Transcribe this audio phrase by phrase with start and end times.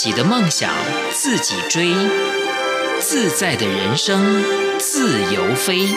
[0.00, 0.72] 自己的梦想
[1.12, 1.92] 自己追，
[2.98, 4.42] 自在的人生
[4.78, 5.88] 自由飞。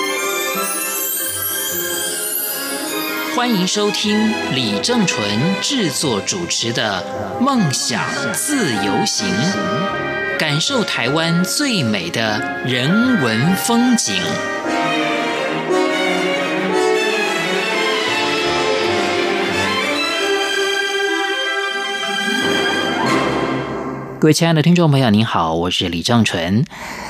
[3.33, 7.01] 欢迎收听李正纯制作主持的
[7.41, 8.03] 《梦想
[8.33, 9.25] 自由行》，
[10.37, 14.21] 感受台湾最美的人文风景。
[24.23, 26.63] 各位亲爱的听众朋友，您好，我是李正纯。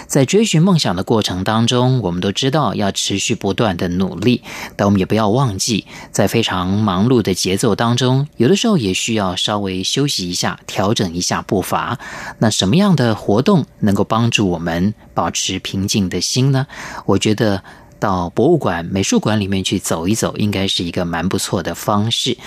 [0.08, 4.42] 在追寻梦想的过程当中，我们都知道要持续不断的努力，
[4.76, 12.00] 但我们也不要忘记，在非常忙碌的节奏当中，有的时候也需要稍微休息一下，调整一下步伐。
[12.40, 16.66] 那什么样的活动能够帮助我们保持平静的心呢？
[17.06, 17.62] 我觉得。
[18.00, 22.38] 到博物馆、美术馆里面去走一走，应该是一个蛮不错的方式。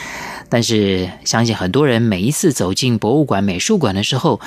[0.49, 4.41] 但是，相信很多人每一次走进博物馆、美术馆的时候，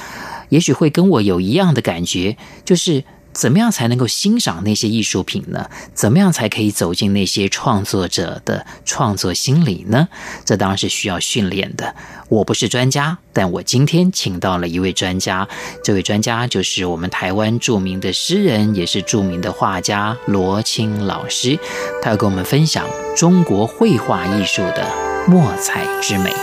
[0.49, 3.03] 也许会跟我有一样的感觉，就是。
[3.31, 5.69] 怎么样才能够欣赏那些艺术品呢？
[5.93, 10.09] 怎么样才可以走进那些创作者的创作心理呢？
[10.43, 11.95] 这当然是需要训练的。
[12.27, 15.47] 我不是专家，但我今天请到了一位专家。
[15.83, 21.57] 这位专家就是我们台湾著名的诗人，也是著名的画家罗青老师。
[22.01, 26.33] 他要跟我们分享中国绘画艺术的墨彩之美。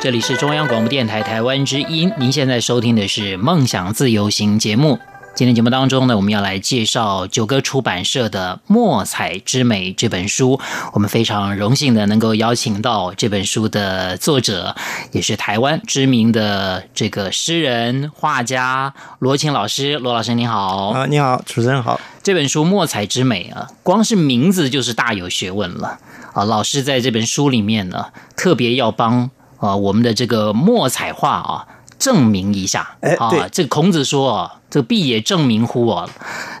[0.00, 4.98] 这里是中央广播电台台湾之音，您现在收听的是《梦想自由行》节目。
[5.38, 10.58] 今天节目当中呢，我们要来介绍九歌出版社的《墨彩之美》这本书。
[10.92, 14.74] 我们非常荣幸的能够邀请到这本书的作者，
[15.12, 19.96] 也是台湾知名的这个诗人画家罗青老师。
[19.96, 20.88] 罗老师，你好！
[20.88, 22.00] 啊，你好，主持人好。
[22.20, 26.00] 这本书《墨彩之美》啊，光是名字就是大有学问了
[26.32, 26.42] 啊！
[26.42, 29.30] 老师在这本书里面呢，特别要帮。
[29.60, 31.66] 啊，我们的这个墨彩画啊，
[31.98, 32.96] 证明一下。
[33.00, 36.08] 哎，对，这个孔子说啊，这个必也证明乎啊。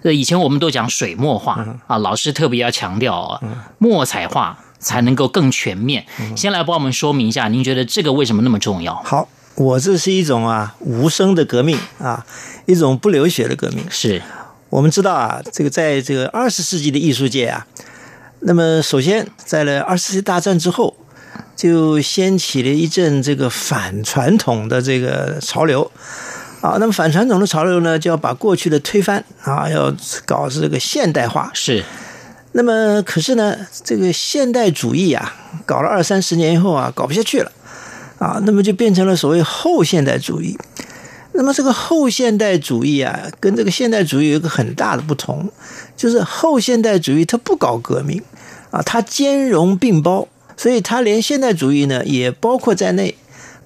[0.02, 3.40] 呃，以前我们都讲水墨画啊，老师特别要强调啊，
[3.78, 6.06] 墨彩画才能够更全面。
[6.36, 8.94] 先来帮我们说明一下，您觉得这个为什么那么重要？
[9.04, 12.26] 好，我这是一种啊无声的革命啊，
[12.66, 13.84] 一种不流血的革命。
[13.90, 14.22] 是
[14.70, 17.66] 我们知道啊，这个在这个二十世纪的艺术界啊，
[18.40, 20.96] 那么首先在了二十世纪大战之后。
[21.58, 25.90] 就掀起了一阵这个反传统的这个潮流，
[26.60, 29.92] 啊，那么反传统的潮流呢，就要把过去的推翻啊，要
[30.24, 31.50] 搞这个现代化。
[31.52, 31.82] 是，
[32.52, 35.34] 那么可是呢，这个现代主义啊，
[35.66, 37.50] 搞了二三十年以后啊，搞不下去了，
[38.20, 40.56] 啊，那么就变成了所谓后现代主义。
[41.32, 45.50] 那么这个后现代主义啊，跟这个现代主义有一个很大的不同，
[45.96, 48.22] 就是后现代主义它不搞革命
[48.70, 50.28] 啊，它兼容并包。
[50.58, 53.16] 所以他连现代主义呢也包括在内，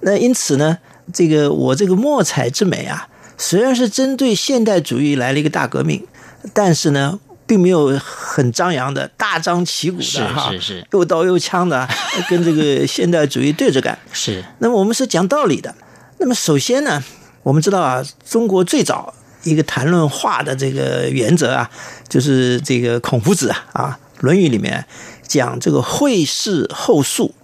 [0.00, 0.78] 那因此呢，
[1.12, 3.08] 这个我这个墨彩之美啊，
[3.38, 6.06] 虽然是针对现代主义来了一个大革命，
[6.52, 11.88] 但是呢，并没有很张扬的大张旗鼓的哈，是是是，又刀又枪的
[12.28, 13.98] 跟这个现代主义对着干。
[14.12, 14.44] 是。
[14.58, 15.74] 那么我们是讲道理的。
[16.18, 17.02] 那么首先呢，
[17.42, 19.14] 我们知道啊，中国最早
[19.44, 21.70] 一个谈论画的这个原则啊，
[22.06, 24.84] 就是这个孔夫子啊，啊，《论语》里面。
[25.26, 27.34] 讲这个绘事后塑，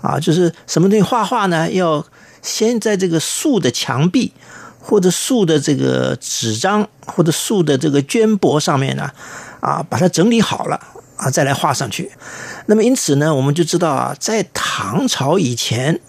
[0.00, 1.70] 啊，就是什么东西画画呢？
[1.70, 2.04] 要
[2.42, 4.32] 先在这个塑的墙壁，
[4.80, 9.10] 或者塑的这个纸张，或者塑的这个绢帛上面呢，
[9.60, 10.80] 啊，把它整理好了
[11.16, 12.10] 啊，再来画上去。
[12.66, 16.00] 那么因此呢，我们就知道啊，在唐朝以前，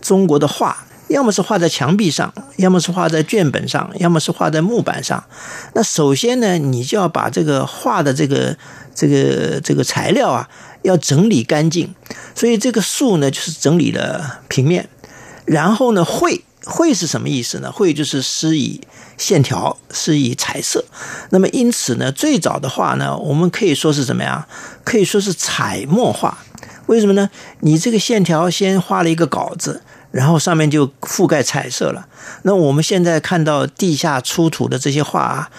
[0.00, 5.22] 中国的画要么是画在墙壁上，要么是画在卷本上，要么是画在木板上。
[5.74, 8.56] 那首先呢，你就要把这个画的这个
[8.96, 10.48] 这个这个材料啊。
[10.82, 11.92] 要整理干净，
[12.32, 14.88] 所以这个树呢就是整理了平面，
[15.44, 17.72] 然后呢绘绘是什么意思呢？
[17.72, 18.80] 绘就是施以
[19.18, 20.84] 线条，施以彩色。
[21.30, 24.46] 那么因此呢，最早的画呢，我们可以说是什么呀？
[24.84, 26.38] 可以说是彩墨画。
[26.86, 27.30] 为什么呢？
[27.62, 29.82] 你这个线条先画了一个稿子，
[30.12, 32.06] 然后上面就覆盖彩色了。
[32.42, 35.50] 那我们现在看到地下出土的这些画啊。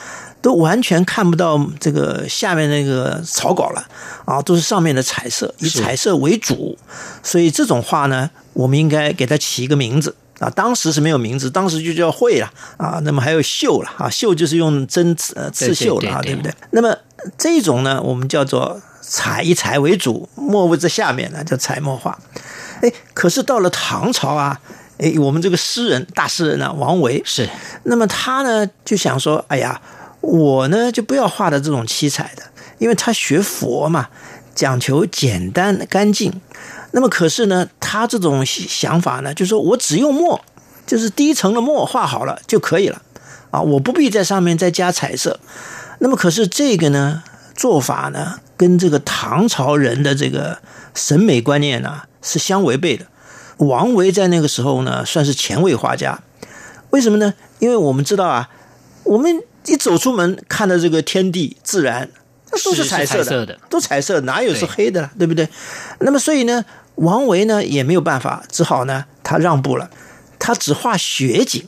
[0.41, 3.87] 都完全看不到这个下面那个草稿了
[4.25, 6.77] 啊，都是上面的彩色，以彩色为主，
[7.23, 10.49] 所以这种画呢，我们应该给它起一个名字啊。
[10.49, 12.99] 当时是没有名字，当时就叫绘了啊。
[13.03, 16.53] 那么还有绣了啊，绣就是用针刺刺绣了啊，对不对？
[16.71, 16.95] 那么
[17.37, 22.17] 这种呢，我们叫做彩以彩为主，墨为在下面呢叫彩墨画。
[22.81, 24.59] 哎，可是到了唐朝啊，
[24.99, 27.49] 哎，我们这个诗人大诗人呢，王维是，
[27.83, 29.81] 那么他呢就想说，哎呀，
[30.21, 32.43] 我呢就不要画的这种七彩的，
[32.77, 34.09] 因为他学佛嘛，
[34.53, 36.41] 讲求简单干净。
[36.91, 40.41] 那么可是呢，他这种想法呢，就是说我只用墨，
[40.85, 43.01] 就是第一层的墨画好了就可以了
[43.51, 45.39] 啊，我不必在上面再加彩色。
[45.99, 47.23] 那么可是这个呢
[47.55, 50.59] 做法呢，跟这个唐朝人的这个
[50.95, 53.05] 审美观念呢是相违背的。
[53.57, 56.19] 王维在那个时候呢，算是前卫画家。
[56.91, 57.33] 为什么呢？
[57.59, 58.49] 因为我们知道啊，
[59.03, 62.09] 我们一走出门看到这个天地自然，
[62.51, 65.11] 那都是彩色的，都彩色，哪有是黑的了？
[65.17, 65.47] 对不对？
[65.99, 66.65] 那么所以呢，
[66.95, 69.89] 王维呢也没有办法，只好呢他让步了，
[70.39, 71.67] 他只画雪景。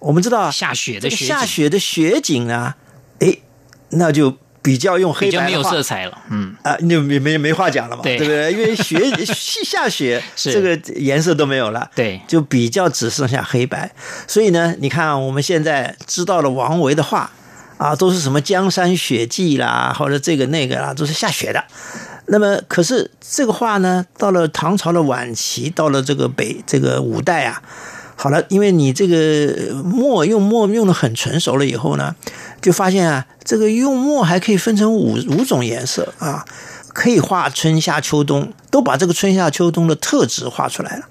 [0.00, 2.76] 我们知道下雪的雪下雪的雪景啊，
[3.20, 3.38] 哎，
[3.90, 4.36] 那就。
[4.68, 8.52] 比较用黑白没有色彩了，嗯啊，你没没没话讲了嘛，对不对？
[8.52, 9.00] 因为雪
[9.64, 13.90] 下雪， 这个颜色都没有了，对，就比较只剩下黑白。
[14.26, 17.30] 所以呢，你看我们现在知道了王维的画
[17.78, 21.64] 啊，都是什么江山雪霁啦，或者这个那个啦，都是下雪的。
[22.26, 27.62] 那么，可是这个画呢，到了唐朝的晚期，到了这个北这个五代啊。
[28.20, 32.16] 好了，因为你这个墨用墨用的很纯熟了以后呢，
[32.60, 36.44] 就发现啊，这个用墨还可以分成五五种颜色啊，
[36.92, 41.04] 可以画春夏秋冬，都把这个春夏秋冬的特质画出来了。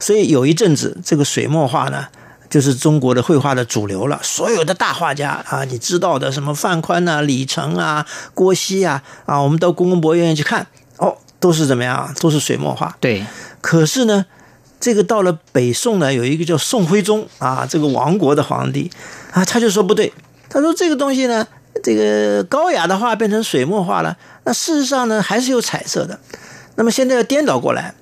[0.00, 2.06] 所以有一阵子，这个水墨画呢，
[2.48, 4.18] 就是中国的绘画的主流了。
[4.22, 10.66] 所有的大画家啊，你知道的，什么范宽呐、李成啊、郭熙啊，啊，我们到故宫博物院去看，
[10.96, 12.14] 哦，都是怎么样？
[12.18, 12.96] 都是水墨画。
[12.98, 13.26] 对。
[13.60, 14.24] 可是呢？
[14.78, 18.90] 这个到了北宋呢，有一个叫宋徽宗啊，这个亡国的皇帝
[19.32, 20.12] 啊，他就说不对，
[20.48, 21.46] 他说这个东西呢，
[21.82, 26.20] 这个高雅的画变成水墨画了，那事实上呢还是有彩色的，
[26.76, 27.94] 那么现在要颠倒过来，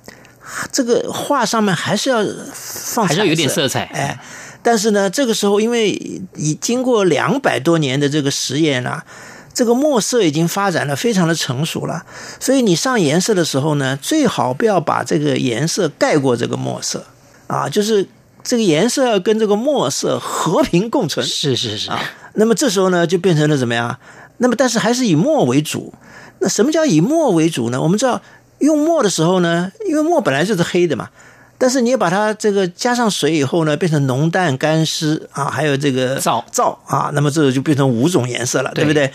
[0.71, 2.23] 这个画上面还是要
[2.53, 4.19] 放，还是要有点色彩，哎，
[4.61, 5.89] 但是呢，这个时候因为
[6.35, 9.05] 已经过两百多年的这个实验啊。
[9.55, 12.05] 这个墨色已经发展的非常的成熟了，
[12.41, 17.05] 所以你上颜色的时候呢，最好不要把这个颜色盖过这个墨色，
[17.47, 18.05] 啊，就是
[18.43, 21.25] 这个颜色要跟这个墨色和平共存。
[21.25, 21.89] 是是是。
[22.33, 23.97] 那么这时候呢，就变成了怎么样？
[24.39, 25.93] 那么但是还是以墨为主。
[26.39, 27.81] 那什么叫以墨为主呢？
[27.81, 28.21] 我们知道
[28.59, 31.09] 用墨的时候呢，因为墨本来就是黑的嘛。
[31.57, 39.09] 但是你把它这个加上水以后呢，变成浓淡干湿啊，还有这个皂皂啊，那么这就变成五种颜色了，对不对？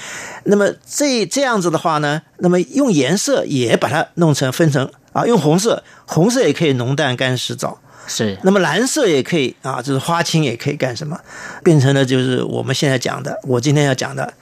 [0.45, 8.39] 那么这这样子的话呢，那么用颜色也把它弄成分成啊，用红色，红色也可以浓淡干湿皂，是。
[8.43, 11.21] 那么蓝色也可以啊，就是花青也可以干什么？
[11.63, 14.33] 变成了就是我们现在讲的，我今天要讲的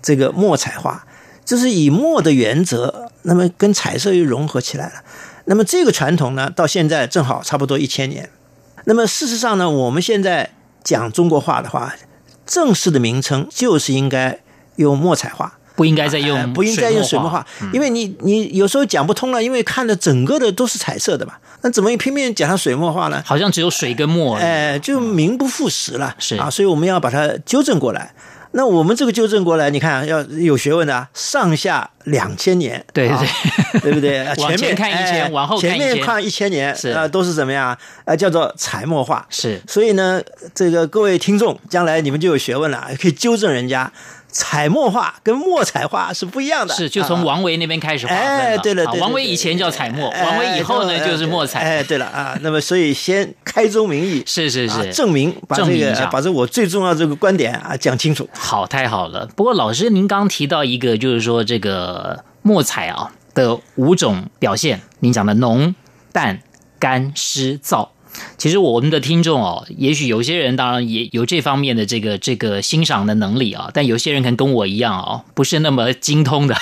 [0.00, 1.04] 这个墨彩画，
[1.44, 4.92] 就是以墨的原则，那么跟彩色又融合起来了。
[5.48, 8.28] 那么这个传统呢，到现在正好差不多一千年。
[8.84, 10.50] 那么事实上呢，我们现在
[10.84, 11.94] 讲中国话的话，
[12.46, 14.40] 正式的名称就是应该
[14.76, 23.22] 用墨彩画，不应该再用不应该用水墨画，因为你你有时候讲不通了，因为看的整个的都是彩色的嘛，那怎么拼命讲上水墨画呢？
[23.24, 26.36] 好像只有水跟墨，哎，就名不副实了，是。
[26.36, 28.14] 啊，所以我们要把它纠正过来。
[28.58, 34.26] 那我们这个纠正过来，你看要有学问的，上下两千年，对对对不对？
[34.34, 37.78] 前面看一千，往后前面看一千年，是啊，都是怎么样？
[38.04, 39.24] 呃，叫做财墨化。
[39.30, 40.20] 是，所以呢，
[40.52, 43.92] 这个各位听众，将来你们就有学问了，可以纠正人家。
[44.30, 51.60] 彩墨画跟墨彩画是不一样的，是就从王维那边开始划分哎，对了，王维以前叫彩墨，王维以后呢就是墨彩。
[51.60, 58.28] 哎，对了啊，那么所以先开宗明义， 是是是，证明把这个把这我最重要这个观点啊讲清楚。
[58.32, 59.26] 好，太好了。
[59.34, 65.74] 不过老师您刚提到一个，就是说这个墨彩啊的五种表现，您讲的浓
[66.12, 66.40] 淡
[66.78, 67.88] 干湿燥。
[68.36, 76.56] 其实我们的听众哦，也许有些人当然也有这方面的这个这个欣赏的能力啊，但有些人可能跟我一样哦，不是那么精通的。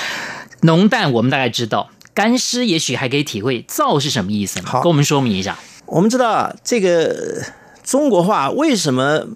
[0.62, 3.62] 浓淡我们大概知道，干湿也许还可以体会。
[3.62, 4.60] 燥是什么意思？
[4.62, 5.58] 好，跟我们说明一下。
[5.86, 7.42] 我们知道这个
[7.82, 9.26] 中国画为什么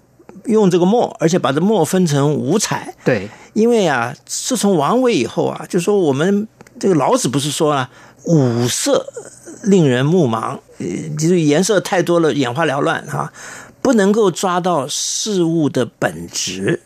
[0.45, 2.93] 用这个墨，而且把这墨分成五彩？
[3.03, 6.47] 对，因为啊，自从王维以后啊，就说我们
[6.79, 7.89] 这个老子不是说了
[8.25, 9.05] 五色。
[9.65, 10.59] 令人目盲，
[11.19, 13.33] 就是颜色太多了，眼花缭乱哈，
[13.81, 16.81] 不能够抓到事物的本质。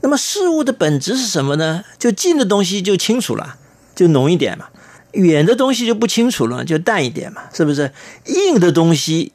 [0.00, 1.84] 那么事物的本质是什么呢？
[1.98, 3.56] 就近的东西就清楚了，
[3.94, 4.64] 就浓一点嘛；
[5.12, 7.92] 远的东西就不清楚了，就淡一点嘛，是不是？
[8.24, 9.33] 硬的东西。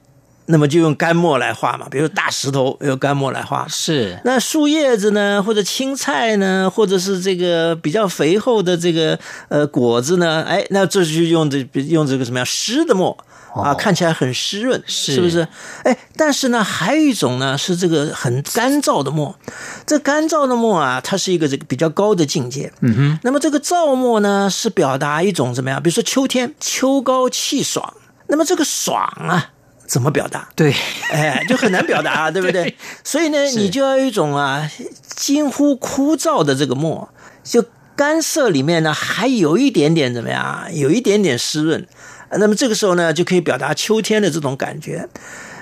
[0.51, 3.68] 那么就用干墨来画嘛，比如大石头用干墨来画。
[3.68, 4.20] 是。
[4.25, 9.18] 那树叶子呢，或者青菜呢，或者是这个比较肥厚的这个
[9.50, 13.15] 呃果子呢，哎，那这就用这用这个什么样湿的墨
[13.53, 15.48] 啊，看起来很湿润，是是不是？
[15.84, 19.36] 哎，但是呢，还有一种呢是这个很干燥的墨。
[19.86, 22.72] 这干燥的墨啊，它是一个这个比较高的境界。
[22.82, 25.82] 嗯哼，那么这个燥墨呢，是表达一种怎么样？
[25.82, 27.94] 比如说秋天，秋高气爽。
[28.32, 29.51] 那么这个爽啊，
[29.89, 30.48] 怎么表达？
[30.55, 30.72] 对，
[31.12, 32.65] 哎，就很难表达、啊， 对不对？
[32.65, 34.69] 对所以呢，你就要有一种啊
[35.15, 37.10] 近乎枯燥的这个墨，
[37.43, 37.65] 就
[37.96, 40.69] 干涩里面呢还有一点点怎么样？
[40.75, 41.86] 有一点点湿润。
[42.29, 45.10] 呃那么这个时候呢，就可以表达秋天的这种感觉。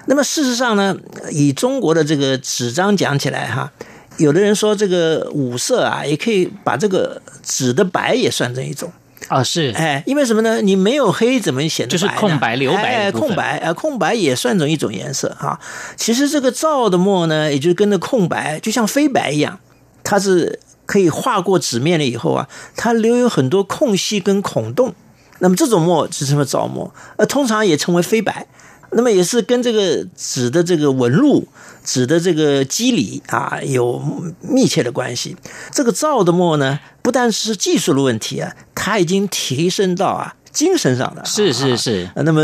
[0.08, 0.98] 那么事实上呢，
[1.32, 3.72] 以中国的这个纸张讲起来哈，
[4.18, 8.92] 有的人说这个五色啊，也可以把这个纸的白也算成一种。
[9.28, 10.62] 啊是，哎，因为什么呢？
[10.62, 15.60] 你没有黑怎么显得就是空白留白哎，空白呃，空白也算成一种颜色哈。
[15.96, 19.60] 其实这个燥的墨呢，也就是跟着空白，就像飞白一样，
[20.04, 24.96] 它是可以划过纸面了以后啊，它留有很多空隙跟孔洞。
[25.40, 28.48] 那么这种墨就称为燥墨，呃，通常也称为飞白。
[28.92, 31.46] 那么也是跟这个纸的这个纹路、
[31.84, 34.02] 纸的这个肌理啊有
[34.40, 35.36] 密切的关系。
[35.74, 38.56] 这个造的墨呢，不但是技术的问题啊，
[38.88, 41.22] 它已经提升到啊精神上的。
[41.26, 42.42] 是是啊是，呃那么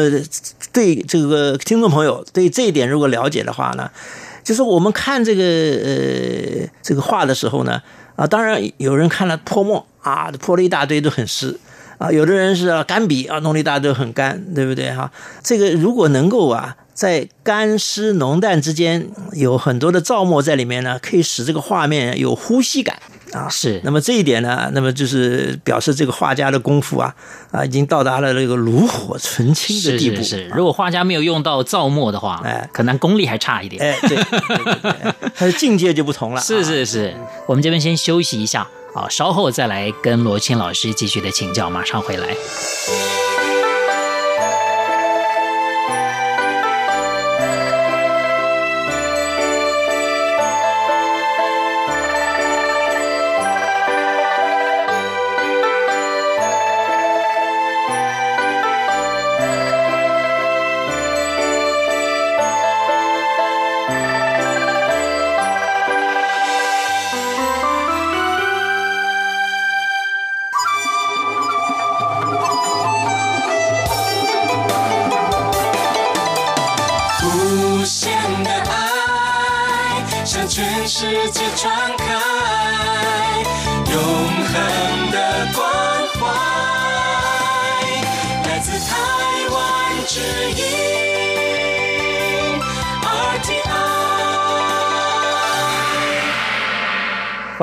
[0.74, 3.90] 对这个听众朋友对这一点如果了解的话呢，
[4.44, 7.82] 就是我们看这个呃这个画的时候呢，
[8.18, 11.58] 啊，当然有人看了泼墨啊，泼了一大堆都很湿。
[12.00, 15.10] 啊，有的人是啊干笔啊，弄了一大堆很干，对不对哈、
[15.42, 23.00] 这个如果能够啊，在干湿浓淡之间有很多的燥墨在里面呢，可以使这个画面有呼吸感
[23.34, 23.50] 啊。
[23.50, 27.13] 是那么这一点呢，那么就是表示这个画家的功夫啊
[27.52, 30.18] 啊，已经到达了那个炉火纯青的地步。
[30.18, 33.82] 是是，如果画家没有用到造墨的话，哎可能功力还差一点。
[33.82, 36.42] 哎，对，对对对他 的境界就不同了。
[36.42, 37.13] 是啊是是，
[37.46, 42.36] 我们这边先休息一下啊，稍后再来跟罗青老师继续的请教，马上回来。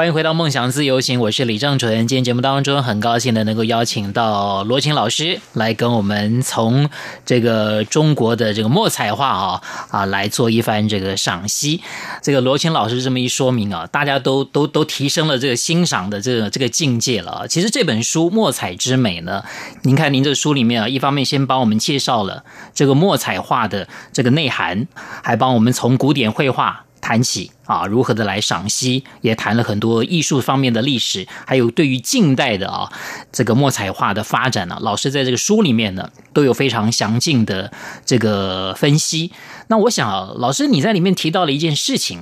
[0.01, 2.09] 欢迎回到梦想自由行，我是李正淳。
[2.09, 6.89] 今天节目当中，很高兴的能够邀请到罗琴老师来跟我们从
[7.27, 11.83] 这个中国的这个墨彩画啊啊来做一番这个赏析。
[12.23, 17.47] 这个罗琴老师这么一说明啊，大家都都都提升了这个欣赏的这个这个境界了。
[17.47, 19.45] 其实这本书《墨彩之美》呢，
[19.83, 22.43] 您看您这书里面啊，一方面先帮我们介绍了
[22.73, 24.89] 这个墨彩画的这个内涵，
[25.23, 26.87] 还帮我们从古典绘画。
[27.01, 32.93] 谈起啊，如何的来赏析，也谈了很多艺术方面的历史，还有对于近代的啊
[33.33, 37.73] 这个墨彩画的发展呢、老师在这个书里面呢都有非常详尽的
[38.05, 39.33] 这个分析。
[39.69, 42.21] 那我想啊，老师你在里面提到了一件事情，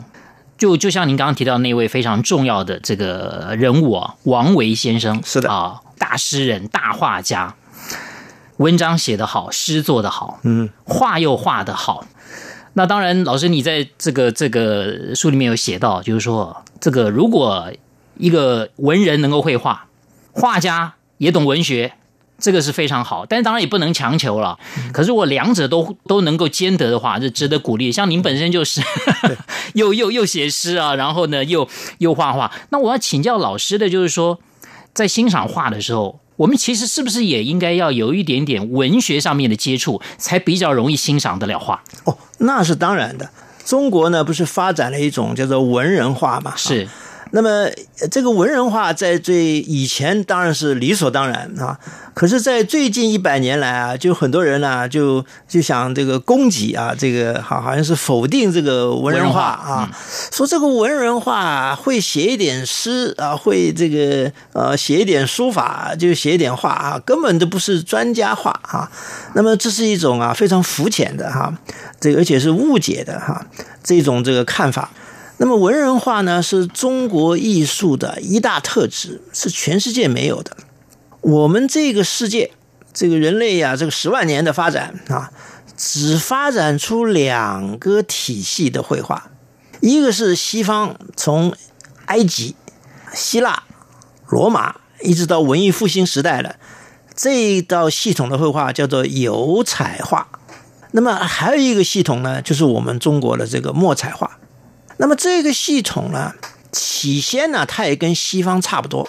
[0.57, 7.55] 就就像您刚刚提到那位非常重要的这个人物啊，王维先生，是的啊，大诗人、大画家，
[8.59, 12.07] 文章写得好，诗做得好，嗯，画又画得好。
[12.79, 17.73] 那当然，老师你在这个这个书里面有写到，就是说，这个如果
[18.17, 19.89] 一个文人能够绘画，
[20.31, 21.95] 画家也懂文学，
[22.39, 23.27] 这个是非常好。
[23.27, 24.57] 但是当然也不能强求了。
[24.93, 27.91] 可是我两者都都能够兼得的话，这值得鼓励。
[27.91, 28.81] 像您本身就是
[29.75, 31.69] 又又又写诗啊，然后呢又
[31.99, 32.53] 又画画。
[32.71, 34.39] 那我要请教老师的就是说，
[34.95, 36.21] 在欣赏画的时候。
[36.39, 41.83] 我们其实是不是也应该要有一点点文学上面的接触，才比较容易欣赏得了画？
[42.05, 43.29] 哦，那是当然的。
[43.65, 46.55] 中国呢，不是发展了一种叫做文人画嘛？
[46.57, 46.89] 是。
[47.31, 47.51] 那么
[48.01, 51.79] 呃这个文人画在最以前当然是理所当然啊，
[52.15, 59.91] 可是，在最近一百年来啊，就很多人呢、就就想这个攻击啊，这个好好像是否定这个文人画啊，
[60.33, 68.91] 说这个文人画会写一点诗啊，会这个呃写一点书法，就写一点画啊，根本都不是专家画啊。
[69.35, 71.53] 那么这是一种啊非常肤浅的哈、
[72.01, 73.47] 这个而且是误解的哈、
[73.85, 74.91] 这种这个看法。
[75.41, 80.57] 那么文人画呢，是中国艺术的一大特质，是全世界没有的。
[81.21, 82.51] 我们这个世界，
[82.93, 85.31] 这个人类呀、这个十万年的发展啊，
[85.77, 89.31] 只发展出两个体系的绘画，
[89.81, 91.55] 一个是西方从
[92.07, 92.57] 埃及、
[93.15, 93.63] 希腊、
[94.27, 96.57] 罗马一直到文艺复兴时代的
[97.15, 100.27] 这一道系统的绘画，叫做油彩画。
[100.91, 104.39] 那么还有一个系统呢，就是我们中国的这个墨彩画。
[104.99, 106.33] 那么这个系统呢，
[106.71, 109.09] 起先呢，它也跟西方差不多。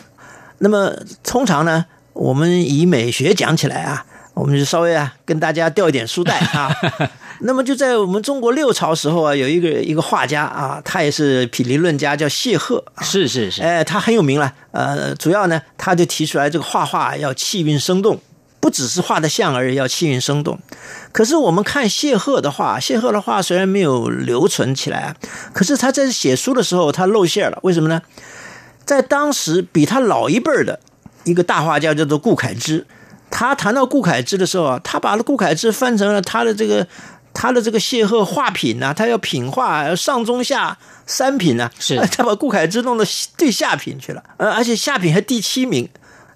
[0.59, 0.93] 那么
[1.23, 6.69] 通常呢，我们以美学讲起来啊，我们就稍微啊跟大家掉一点书袋啊。
[7.41, 12.83] 那么就在我们中国六朝时候啊，有一个一个画家啊，他也是品理论家，叫谢赫。
[13.01, 14.53] 是是是，哎，他很有名了。
[14.71, 18.19] 呃，主要呢，他就提出来这个画画要气韵生动，
[18.59, 20.59] 不只是画的像而已，要气韵生动。
[21.11, 25.15] 可是我们看谢赫的画，谢赫的画虽然没有留存起来，
[25.53, 27.57] 可是他在写书的时候他露馅了。
[27.63, 28.01] 为什么呢？
[28.85, 30.79] 在当时比他老一辈儿的
[31.23, 32.85] 一个大画家叫做顾恺之，
[33.29, 36.87] 他谈到顾恺之的时候啊，他把顾恺之翻成了他的这个
[37.33, 43.05] 他的这个谢赫画品呐、他要品画上中下三品呢、是 他把顾恺之弄到
[43.37, 45.87] 最下品去了，呃，而且下品还第七名。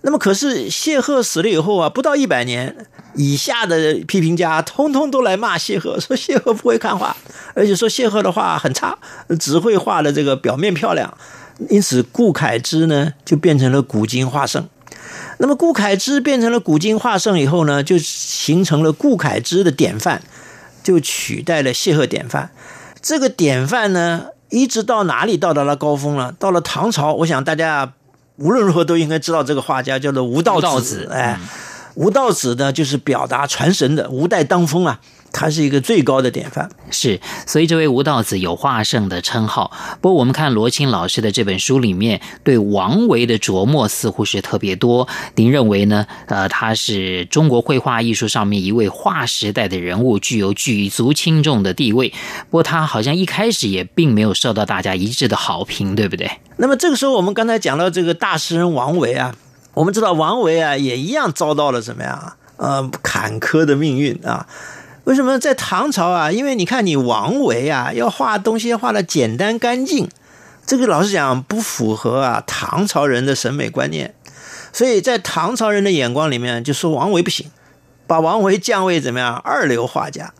[0.05, 2.75] 那么可是谢赫死了以后啊，不到一百年，
[3.15, 7.15] 以下的批评家通通都来骂谢赫，说谢赫不会看画，
[7.55, 8.97] 而且说谢赫的画很差，
[9.39, 11.17] 只会画的这个表面漂亮。
[11.69, 14.67] 因此，顾恺之呢就变成了古今画圣。
[15.37, 20.21] 那么，顾恺之变成了古今画圣以后呢，就形成了顾恺之的典范，
[20.83, 22.51] 就取代了谢赫典范。
[23.01, 26.33] 这个典范呢，一直到哪里到达了高峰了？
[26.37, 27.93] 到了唐朝，我想大家
[28.37, 31.07] 无论如何都应该知道这个画家叫做吴道子。
[31.11, 31.39] 哎，
[31.95, 34.99] 吴道子呢，就是表达传神的，吴代当风啊，
[35.33, 36.69] 他是一个最高的典范。
[36.91, 39.71] 是，所以这位吴道子有画圣的称号。
[39.99, 45.07] 不过我们看罗青老师的这本书里面，对王维的琢磨似乎是特别多。
[45.35, 46.05] 您认为呢？
[46.27, 52.09] 呃，他是中国绘画艺术上面一位划时代的人物，具有举足轻重的地位。
[52.49, 56.29] 不过他好像一开始也并没有受到大家一致的好评，对不对？
[56.57, 59.33] 那么这个时候，我们刚才讲到这个大诗人王维啊，
[59.73, 62.37] 我们知道王维啊也一样遭到了怎么样啊？
[62.57, 64.45] 呃，坎坷的命运啊。
[65.05, 66.31] 为什么在唐朝啊？
[66.31, 70.09] 因为你看你王维啊，要画东西要画的简单干净，
[70.65, 74.15] 这个老实讲不符合啊唐朝人的审美观念，
[74.71, 77.51] 所以在唐朝人的眼光里面，就说王维不行，
[78.07, 80.33] 把王维降为怎么样二流画家。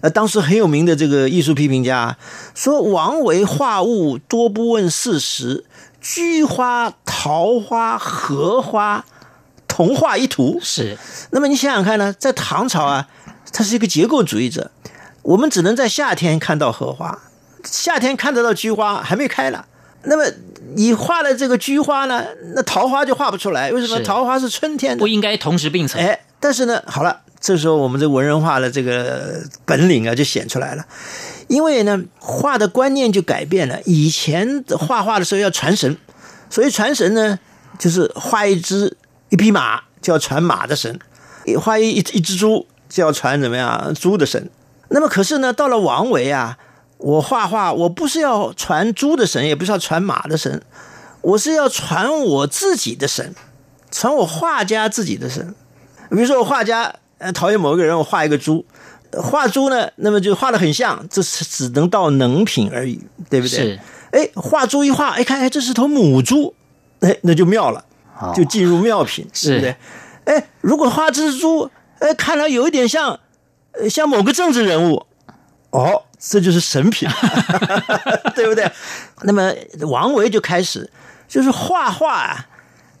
[0.00, 2.16] 呃，当时很有名的这个艺术批评家
[2.54, 5.64] 说，王维画物多不问事实，
[6.00, 9.04] 菊花、桃花、荷花，
[9.66, 10.58] 同画一图。
[10.62, 10.96] 是
[11.30, 13.08] 那么你想想看呢，在唐朝啊，
[13.58, 14.70] 他是一个结构主义者，
[15.22, 17.18] 我们只能在夏天看到荷花，
[17.64, 19.64] 夏天看得到菊花还没开呢。
[20.04, 20.24] 那么
[20.76, 24.00] 你画了这个菊花呢，那桃花就画不出来，为什么？
[24.04, 26.00] 桃花是春天的不，应该同时并存。
[26.00, 30.86] 哎，但是呢，好了，这时候我们这文人画的这个本领啊就显出来了，
[31.48, 33.82] 因为呢，画的观念就改变了。
[33.86, 35.96] 以前画画的时候要传神，
[36.48, 37.36] 所以传神呢，
[37.76, 38.96] 就是画一只
[39.30, 41.00] 一匹马就要传马的神，
[41.60, 44.50] 画一一一只猪就要传怎么样猪的神。
[44.88, 46.56] 那么可是呢，到了王维啊，
[46.96, 50.62] 我画画我不是要传猪的神，也不是要传马的神，
[51.20, 53.34] 我是要传我自己的神，
[53.90, 55.54] 传我画家自己的神。
[56.10, 58.64] 比如说我画家呃讨厌某一个人，我画一个猪，
[59.12, 62.98] 画猪呢，那么就画的很像，这是只能到能品而已，
[63.28, 63.58] 对不对？
[63.58, 66.54] 是哎，画猪一画，哎，看，哎，这是头母猪，
[67.00, 67.84] 哎，那就妙了，
[68.18, 69.76] 哦就进入妙品，是对不对？
[70.34, 71.70] 哎，如果画这只猪，
[72.00, 73.18] 哎，看来有一点像，
[73.90, 75.06] 像某个政治人物，
[75.70, 77.08] 哦，这就是神品，
[78.34, 78.70] 对不对？
[79.22, 79.52] 那么
[79.88, 80.90] 王维就开始
[81.28, 82.46] 就是画画啊，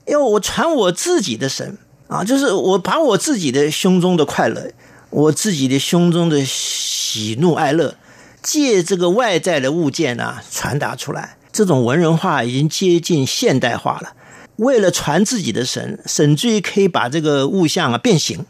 [0.06, 4.70] 要我传我自己的神啊，就是我把我自己的胸中的快乐，
[5.10, 7.94] 我自己的胸中的喜怒哀乐，
[8.42, 11.36] 借这个外在的物件啊传达出来。
[11.50, 14.12] 这种文人画已经接近现代化了。
[14.56, 18.44] 为了传自己的神，甚至于可以把这个物象啊变形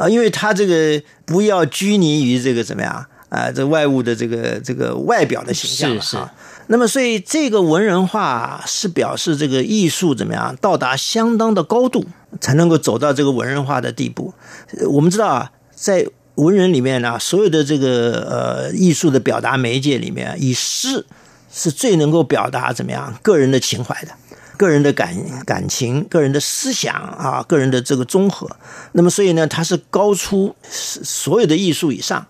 [0.00, 6.32] 啊，因为他这个不要拘泥于这个怎么样啊，这外物的这个这个外表的形象了啊。
[6.68, 12.06] 那么，所以这个文人画是表示这个艺术怎么样到达相当的高度，
[12.40, 14.32] 才能够走到这个文人画的地步。
[14.78, 21.04] 呃我们知道啊，在文人里面呢、所有的这个呃艺术的表达媒介里面，以诗
[21.52, 24.12] 是最能够表达怎么样个人的情怀的。
[24.60, 28.46] 个人的感感情、个人的思想啊，个人的这个综合，
[28.92, 32.26] 那么所以呢，它是高出所有的艺术以上。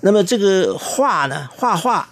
[0.00, 2.08] 那么这个画呢，画画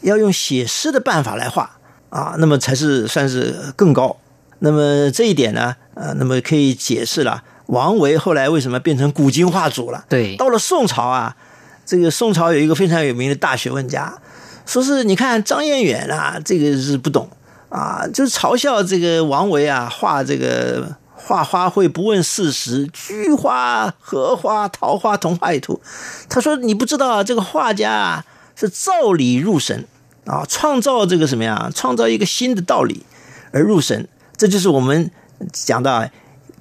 [0.00, 4.16] 要用写诗的办法来画啊，那么才是算是更高。
[4.60, 10.06] 那么这一点呢，呃，那么可以解释了王维后来为什么变成古今画主了。
[10.08, 11.36] 对到了宋朝啊，
[11.84, 14.18] 这个宋朝有一个非常有名的大学问家，
[14.64, 17.28] 说是你看张彦远啊，这个是不懂
[17.72, 25.80] 啊，就是嘲笑这个王维啊，画这个画花卉不问事实，菊花、荷花、桃花同画一图。
[26.28, 28.22] 他说你不知道，这个画家
[28.54, 29.86] 是造理入神
[30.26, 31.70] 啊，创造这个什么呀？
[31.74, 33.06] 创造一个新的道理
[33.52, 34.06] 而入神，
[34.36, 35.10] 这就是我们
[35.50, 36.06] 讲到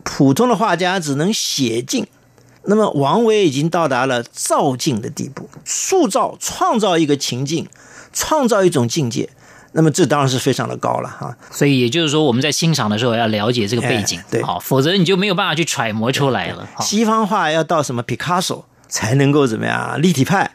[0.03, 2.07] 普通的画家只能写境。
[2.63, 7.67] 那么王维已经到达了造境的地步，塑造、创造一个情境，
[8.13, 9.29] 创造一种境界。
[9.73, 11.35] 那么这当然是非常的高了哈。
[11.49, 16.67] 所以也就是说，我们在欣赏的时候要了解这个背景，哎对好，否则你就没有办法去揣摩出来了。
[16.79, 20.51] 西方画要到什么 Picasso 才能够怎么样立体派，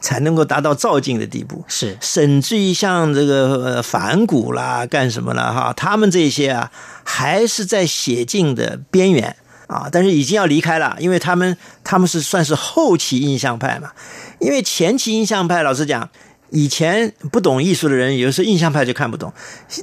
[0.00, 1.64] 才能够达到造境的地步。
[1.66, 6.70] 是甚至于像这个呃反骨啦、干什么了哈，他们这些啊，
[7.02, 13.90] 还是在写境的边缘啊，但是已经要离开了，因为他们他们是算是后期印象派嘛，
[14.38, 16.08] 因为前期印象派，老实讲。
[16.50, 19.32] 以前不懂艺术的人，有时候印象派就看不懂，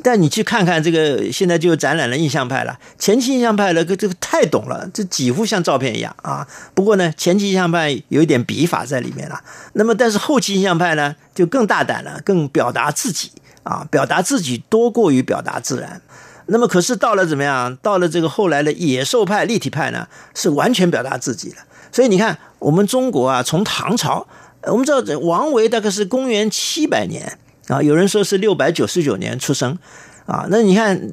[0.03, 2.77] 但你去看看这个，现在就展览了印象派了。
[2.99, 6.45] 前期印象派了，这个太懂了，这几乎像照片一样啊。
[6.73, 9.41] 不过呢，前期印象派有一点笔法在里面了。
[9.73, 13.31] 那么，但是后期印象派呢，就更大胆了，更表达自己
[13.63, 16.01] 啊，表达自己多过于表达自然。
[16.47, 17.73] 那么，可是到了怎么样？
[17.77, 21.57] 到了这个后来的野兽派、立体派呢，是完全表达自己了。
[21.93, 24.27] 所以你看，我们中国啊，从唐朝。
[24.71, 29.77] 我们知道，这王维大概是公元七百年啊，有人说是六百九十九年出生
[30.25, 30.45] 啊。
[30.49, 31.11] 那你看，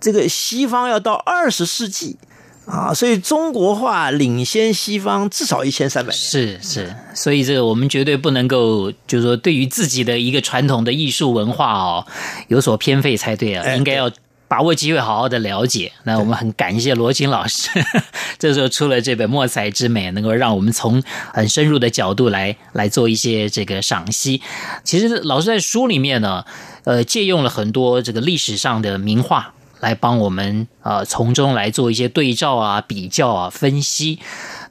[0.00, 2.16] 这个西方要到二十世纪
[2.66, 6.18] 啊，所以中国画领先西方至少一千三百年。
[6.18, 12.06] 是是，所以这个我们绝对不能够，就是说对于自己的一个传统的艺术文化哦
[12.48, 14.10] 有所偏废才对啊，哎应该要。
[14.48, 15.92] 把握机会，好好的了解。
[16.04, 17.68] 那我们很感谢罗青老师，
[18.38, 21.02] 这时候出了这本《墨彩之美》，能够让我们从
[21.34, 24.40] 很深入的角度来来做一些这个赏析。
[24.84, 26.44] 其实老师在书里面呢，
[26.84, 34.20] 呃，借用了很多这个历史上的名画，来帮我们呃从中来做一些对照啊、比较啊、分析。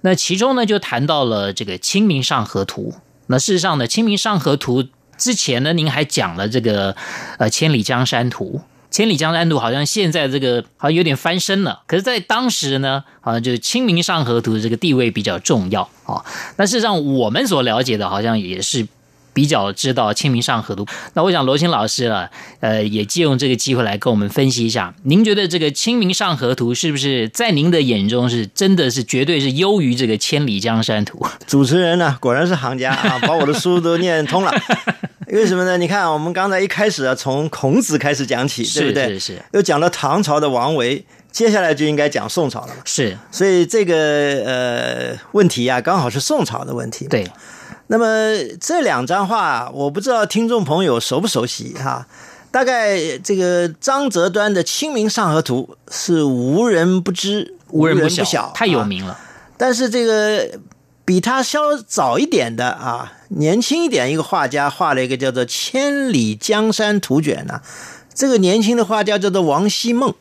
[0.02, 2.94] 那其中呢，就谈到了这个《清明上河图》。
[3.28, 4.84] 那事实上呢，《清明上河图》
[5.18, 6.96] 之前呢，您还讲了这个
[7.40, 8.62] 呃《千里江山图》。
[8.96, 16.24] 千里江山图好像现在这个好像有点翻身了，可是，在当时呢，好像就是《清明上河图》的这个地位比较重要啊。
[16.56, 18.88] 那事实上，我们所了解的，好像也是
[19.34, 20.86] 比较知道《清明上河图》。
[21.14, 22.32] 那我想罗青老师了，
[22.62, 31.20] 呃，也借用这个机会来跟我们分析一下，您觉得这个《清明上河图》是不是在您的眼中是真的是绝对是优于这个《千里江山图》？
[31.46, 34.54] 主持人呢，果然是行家啊，把我的书都念通了。
[35.28, 35.78] 为什么呢？
[35.78, 39.08] 你看，我们刚才一开始啊，从孔子开始讲起，对不对？
[39.10, 42.82] 是是又讲了唐朝的王维，接下来就应该讲宋朝了嘛。
[42.86, 43.96] 是，所以这个
[44.46, 47.08] 呃问题啊，刚好是宋朝的问题。
[47.08, 47.26] 对，
[47.88, 48.06] 那么
[48.62, 52.08] 这两张画，我不知道听众朋友熟不熟悉哈。
[52.52, 59.12] 大概这个张择端的《清明上河图》是无人不知、无人不不晓，太有名了。
[59.12, 59.20] 啊
[59.58, 60.46] 但是这个
[61.06, 67.62] 比他稍早一点的啊，年轻一点一个画家画了一个叫做《千里江山图卷》呢。
[68.14, 70.16] 这个年轻的画家叫做王希孟，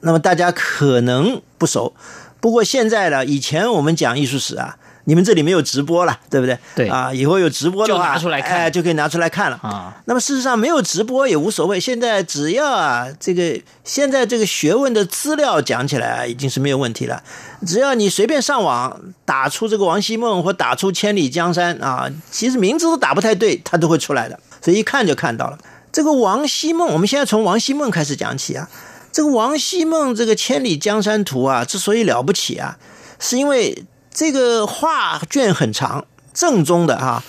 [0.00, 1.94] 那么大家可能不熟。
[2.40, 6.58] 不过现在呢，以前我们讲艺术史啊，你们这里没有直播了，对不对？
[6.74, 9.94] 对啊，以后有直播的话，就拿出来看哎，就可以拿出来看了啊。
[10.04, 17.22] 那么事实上没有直播也无所谓，现在只要啊，这个现在这个学问的资料讲起来啊，已经是没有问题了。
[17.66, 25.58] 只要你随便上网打出这个王希孟或打出千里江山啊，其实名字都打不太对，它都会出来的，所以一看就看到了。
[25.92, 28.68] 这个王希孟，我们现在从王希孟开始讲起啊。
[29.12, 32.78] 这个王希孟这个《千里江山图》啊，之所以了不起啊，
[33.20, 33.84] 是因为
[34.14, 37.22] 这个画卷很长，正宗的啊，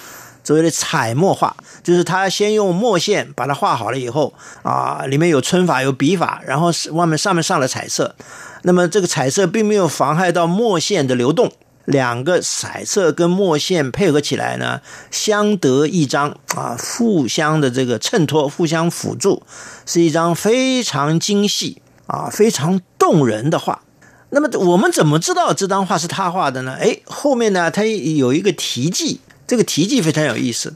[0.44, 8.16] 所谓的彩墨画，就是他先用墨线把它画好了以后啊，里面有皴法有笔法，然后是外面上面上了彩色，
[8.64, 11.52] 那么这个彩色并没有妨害到墨线的流动。
[11.86, 14.80] 两个彩色跟墨线配合起来呢，
[15.12, 19.44] 相得益彰啊，互相的这个衬托，互相辅助，
[19.86, 23.83] 是一张非常精细啊、非常动人的画。
[24.34, 26.76] 那么我们怎么知道这张画是他画的呢？
[26.82, 30.74] 哎，后面呢，他有一个题记，这个题记非常有意思。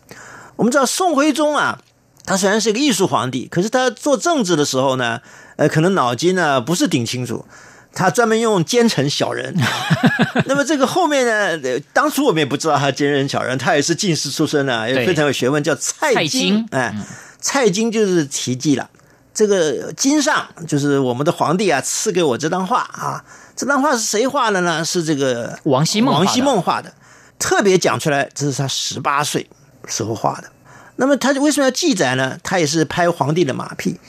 [0.56, 1.80] 我们知道宋徽宗啊，
[2.24, 5.20] 他虽然是个艺术皇帝，可是他做政治的时候呢，
[5.56, 7.46] 呃，可能脑筋呢不是顶清楚。
[7.94, 9.56] 他专门用奸臣小人，
[10.46, 11.60] 那么这个后面呢？
[11.64, 16.64] 呃当初我们也不知道他奸人小人，他也是进士出身的，也非常有学问，叫蔡京。
[16.70, 16.96] 哎，
[17.42, 18.88] 蔡京就是题记了。
[19.34, 23.24] 这个金上就是我们的皇帝啊，赐给我这张画啊。
[23.58, 24.86] 这张画是谁画的呢？
[24.86, 26.94] 是这个王希孟王希孟画的。
[27.40, 29.50] 特别讲出来，这是他十八岁
[29.88, 30.50] 时候画的。
[30.98, 32.38] 那么他为什么要记载呢？
[32.44, 34.00] 他也是拍皇帝的马屁。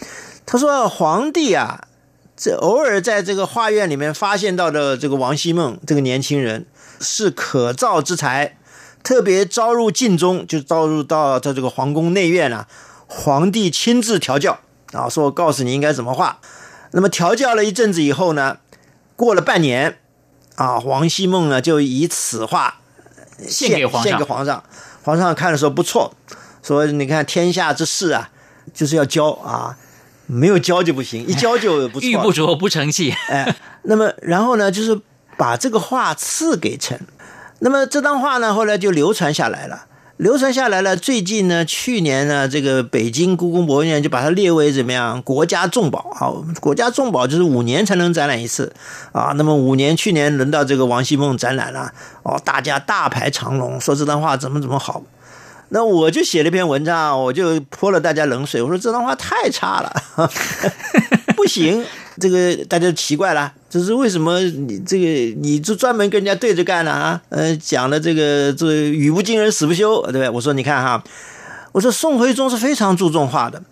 [0.45, 1.89] 他说皇帝啊，
[2.37, 6.67] 这偶尔在这个画院里面发现到的这个王希孟这个年轻人
[7.01, 8.59] 是可造之才，
[9.03, 12.67] 特别招入禁中，就招入到他这个皇宫内院啊，
[13.07, 14.59] 皇帝亲自调教
[14.93, 16.39] 啊，说我告诉你应该怎么画。
[16.93, 18.57] 那么调教了一阵子以后呢，
[19.19, 19.99] 过了半年
[20.55, 22.77] 啊，王希孟呢就以此画
[23.49, 24.63] 献给皇上献给皇上。
[25.03, 26.15] 皇上看的时候不错，
[26.63, 28.31] 说你看天下之事啊，
[28.73, 29.77] 就是要教啊，
[30.27, 32.09] 没有教就不行， 一教就不错。
[32.09, 33.13] 玉不琢不成器。
[33.29, 35.01] 哎，那么然后呢，就是
[35.37, 37.01] 把这个画赐给臣。
[37.59, 39.87] 那么这张画呢，后来就流传下来了。
[40.19, 46.35] 流传下来了，最近呢，去年呢，这个北京故宫博物院就把它列为怎么样国家重宝啊？
[46.61, 48.73] 国家重宝就是五年才能展览一次
[49.13, 49.33] 啊。
[49.37, 51.93] 那么五年，去年轮到这个王希孟展览了
[52.25, 55.05] 哦，大家大排长龙，说这段话怎么怎么好。
[55.69, 60.03] 那我就写了一篇文章，我就泼了大家冷水，我说这段话太差了，
[61.39, 61.83] 不行。
[62.21, 64.41] 这个大家奇怪了，这是为什么？
[64.41, 65.07] 你这个
[65.41, 67.23] 你就专门跟人家对着干了啊？
[67.29, 70.29] 呃，讲的这个这语不惊人死不休，对不对？
[70.29, 71.01] 我说你看哈，
[71.71, 73.63] 我说宋徽宗是非常注重画的。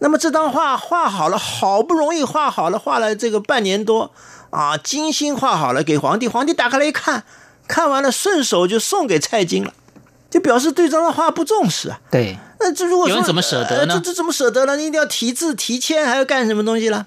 [0.00, 4.10] 那么这张画画好了，好不容易画好了，画了这个半年多
[4.50, 7.24] 啊，精心画好了给皇帝，皇帝打开来一看，
[7.66, 9.72] 看完了顺手就送给蔡京了，
[10.28, 11.98] 就表示对这张画不重视啊。
[12.10, 14.74] 对，那这如果说有人怎么舍得呢呃这这怎么舍得呢？
[14.74, 17.06] 你一定要题字题签，还要干什么东西了？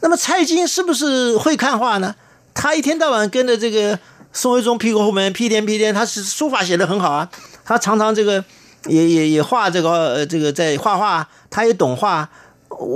[0.00, 2.14] 那么蔡京是不是会看画呢？
[2.54, 3.98] 他一天到晚跟着这个
[4.32, 7.28] 宋徽宗屁股后面屁颠屁颠，他是书法写得很好啊，
[7.64, 8.44] 他常常这个
[8.86, 12.28] 也也也画这个呃这个在画画，他也懂画。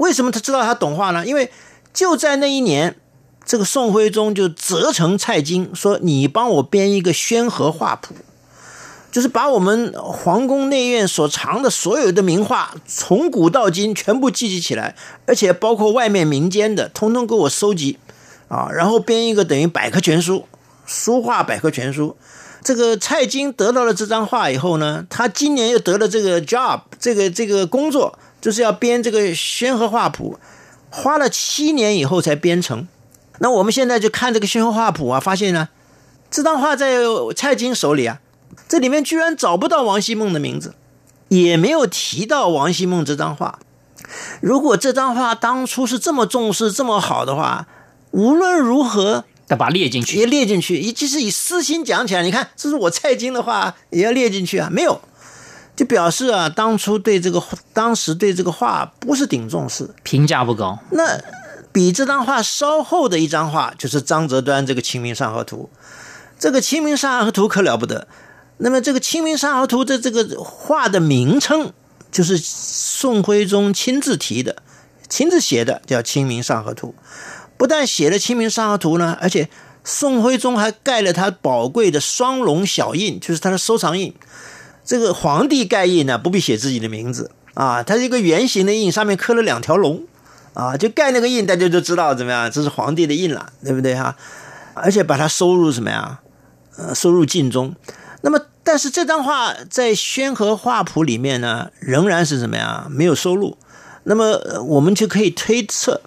[0.00, 1.26] 为什么他知道他懂画呢？
[1.26, 1.50] 因为
[1.92, 2.96] 就在那一年，
[3.44, 8.14] 这个宋徽宗就责成蔡京说：“你帮我编一个宣和画谱。”
[9.16, 17.98] 就是把我们皇宫内院所藏的所有的名画，从古到今全部集集起来，而且包括外面民间的，通通给我收集，
[18.48, 20.44] 啊，然后编一个等于百科全书，
[20.84, 22.14] 书画百科全书。
[22.62, 30.38] 这个蔡京得到了这张画以后呢，他今年又得了这个 job，这个这个工作，就是要编这个宣和画谱，
[30.90, 32.86] 花了七年以后才编成。
[33.38, 35.70] 那我们现在就看这个宣和画谱啊，发现呢，
[36.30, 36.98] 这张画在
[37.34, 38.20] 蔡京手里啊。
[38.68, 40.74] 这里面居然找不到王希孟的名字，
[41.28, 43.58] 也没有提到王希孟这张画。
[44.40, 47.66] 如果这张画当初是这么重视、这么好的话，
[48.12, 50.16] 无论如何要把它列进去。
[50.16, 50.78] 也列进去。
[50.80, 54.68] 也即使以私心讲起来，你看这是我蔡京的话，也要列进去啊。
[54.70, 55.00] 没有，
[55.74, 59.90] 就表示啊，当初对这个当时对这个画不是顶重视。
[60.02, 60.78] 评价不高。
[60.90, 61.20] 那
[61.72, 65.70] 比这张画稍后的一张画，就是张择端这个《清明上河图》。
[66.38, 68.06] 这个《清明上河图》可了不得。
[68.58, 71.72] 那么这个《清明上河图》的这个画的名称，
[72.10, 74.62] 就是宋徽宗亲自提的、
[75.08, 76.94] 亲自写的，叫《清明上河图》。
[77.58, 79.48] 不但写了《清明上河图》呢，而且
[79.84, 84.14] 宋徽宗还盖了他宝贵的双龙小印，就是他的收藏印。
[84.84, 90.04] 这个皇帝盖印呢，不必写自己的名字啊，它是一个圆形的印，上面刻了两条龙
[90.54, 94.16] 啊，就盖那个印，大家就知道怎么样，这是皇帝的印了，对不对哈？
[94.74, 96.20] 而且把它收入什么呀？
[96.76, 97.74] 呃，收入禁中。
[98.22, 102.86] 那么，但是这张画在宣和画谱里面呢，仍然是怎么样？
[102.90, 103.56] 没有收录。
[104.04, 106.00] 那么，我们就可以推测，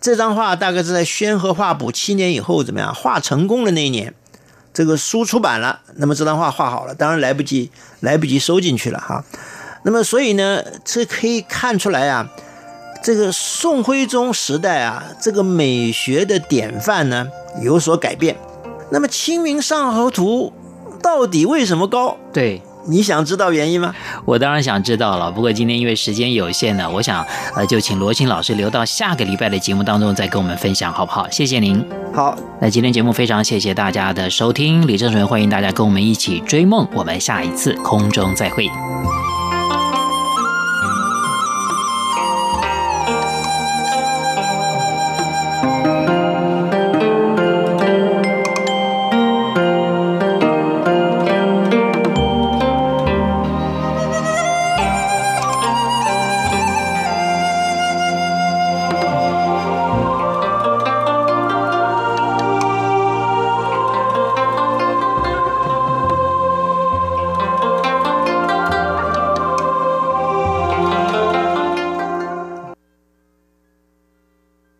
[0.00, 2.94] 这张画大概是在宣和画谱七年以后怎么样？
[2.94, 4.14] 画成功的那一年，
[4.72, 9.24] 这个书出版了，那么这张画画好了，当然来不及，来不及收进去了哈。
[9.82, 12.30] 那么，所以呢，这可以看出来啊，
[13.02, 17.26] 这个宋徽宗时代啊，这个美学的典范呢
[17.60, 18.36] 有所改变。
[18.90, 20.52] 那么，《清明上河图》。
[21.02, 22.16] 到底为什么高？
[22.32, 23.94] 对，你想知道原因吗？
[24.24, 25.30] 我当然想知道了。
[25.30, 31.28] 不过今天因为时间有限呢，我想呃，就请罗青老师留到下个礼拜的节目当中再跟我们分享，好不好？
[31.30, 31.84] 谢谢您。
[32.12, 38.68] 好，那今天节目非常谢谢大家的收听，李正淳欢迎大家跟我们一起追梦，我们下一次空中再会。